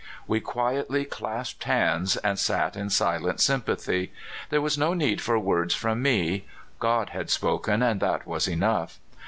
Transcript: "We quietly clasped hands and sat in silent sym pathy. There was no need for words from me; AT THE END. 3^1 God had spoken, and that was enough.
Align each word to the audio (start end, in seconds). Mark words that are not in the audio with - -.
"We 0.35 0.39
quietly 0.39 1.05
clasped 1.05 1.65
hands 1.65 2.17
and 2.17 2.39
sat 2.39 2.75
in 2.75 2.89
silent 2.89 3.39
sym 3.39 3.61
pathy. 3.61 4.09
There 4.49 4.59
was 4.59 4.75
no 4.75 4.95
need 4.95 5.21
for 5.21 5.37
words 5.37 5.75
from 5.75 6.01
me; 6.01 6.07
AT 6.07 6.11
THE 6.11 6.33
END. 6.33 6.43
3^1 6.47 6.49
God 6.79 7.09
had 7.11 7.29
spoken, 7.29 7.83
and 7.83 7.99
that 8.01 8.25
was 8.25 8.47
enough. 8.47 8.97